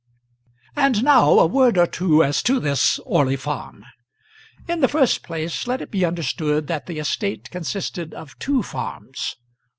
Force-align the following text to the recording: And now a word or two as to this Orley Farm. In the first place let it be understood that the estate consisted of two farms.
And 0.75 1.03
now 1.03 1.37
a 1.37 1.45
word 1.45 1.77
or 1.77 1.85
two 1.85 2.23
as 2.23 2.41
to 2.41 2.59
this 2.59 2.97
Orley 3.05 3.35
Farm. 3.35 3.85
In 4.67 4.79
the 4.79 4.87
first 4.87 5.21
place 5.21 5.67
let 5.67 5.79
it 5.79 5.91
be 5.91 6.03
understood 6.05 6.65
that 6.65 6.87
the 6.87 6.97
estate 6.97 7.51
consisted 7.51 8.11
of 8.15 8.35
two 8.39 8.63
farms. 8.63 9.35